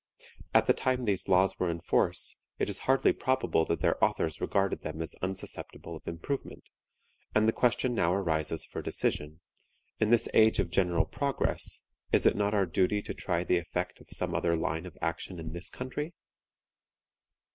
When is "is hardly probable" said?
2.71-3.65